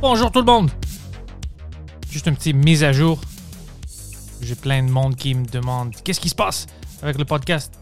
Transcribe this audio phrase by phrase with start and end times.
[0.00, 0.70] Bonjour tout le monde.
[2.10, 3.20] Juste une petite mise à jour.
[4.40, 6.66] J'ai plein de monde qui me demande qu'est-ce qui se passe
[7.02, 7.78] avec le podcast?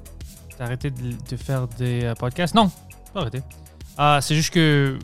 [0.56, 2.56] T'as arrêté de, faire des euh, podcasts?
[2.56, 2.72] Non,
[3.14, 3.40] pas arrêté.
[3.96, 4.98] Ah, c'est juste que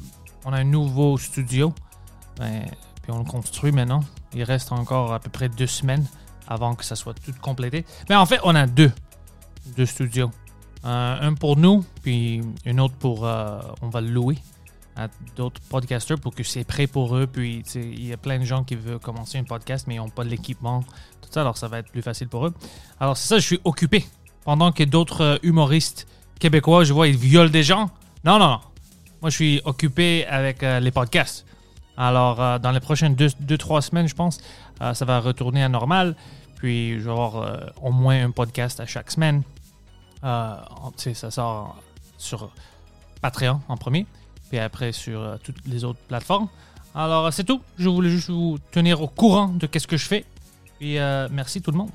[0.45, 1.73] on a un nouveau studio.
[2.37, 2.65] Ben,
[3.01, 4.01] puis on le construit maintenant.
[4.33, 6.05] Il reste encore à peu près deux semaines
[6.49, 7.85] avant que ça soit tout complété.
[8.09, 8.91] Mais en fait, on a deux,
[9.77, 10.33] deux studios.
[10.85, 13.25] Euh, un pour nous, puis un autre pour.
[13.25, 14.37] euh, on va le louer
[14.97, 17.27] à d'autres podcasters pour que c'est prêt pour eux.
[17.27, 20.09] Puis il y a plein de gens qui veulent commencer un podcast, mais ils n'ont
[20.09, 20.83] pas l'équipement,
[21.21, 22.55] tout ça, alors ça va être plus facile pour eux.
[23.01, 24.05] Alors c'est ça, je suis occupé.
[24.45, 26.07] Pendant que d'autres euh, humoristes
[26.39, 27.91] québécois, je vois, ils violent des gens.
[28.25, 28.61] Non, non, non.
[29.23, 31.47] Moi, je suis occupé avec euh, les podcasts.
[31.97, 34.39] Alors, euh, dans les prochaines 2-3 semaines, je pense,
[34.81, 36.15] ça va retourner à normal.
[36.57, 39.43] Puis, je vais avoir au moins un podcast à chaque semaine.
[40.23, 41.77] Ça sort
[42.19, 42.51] sur
[43.21, 44.07] Patreon en premier,
[44.59, 46.49] après sur euh, toutes les autres plateformes.
[46.95, 47.61] Alors, euh, c'est tout.
[47.79, 50.25] Je voulais juste vous tenir au courant de qu'est-ce que je fais.
[50.79, 51.91] Puis, euh, merci tout le monde.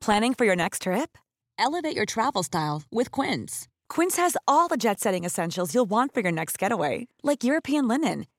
[0.00, 1.18] Planning for your next trip?
[1.58, 3.68] Elevate your travel style with Quince.
[3.88, 7.88] Quince has all the jet setting essentials you'll want for your next getaway, like European
[7.88, 8.24] linen,